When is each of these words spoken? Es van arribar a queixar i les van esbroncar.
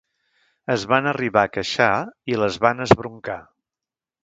Es 0.75 0.85
van 0.93 1.09
arribar 1.11 1.43
a 1.43 1.51
queixar 1.59 1.91
i 2.33 2.41
les 2.45 2.59
van 2.67 2.83
esbroncar. 2.89 3.39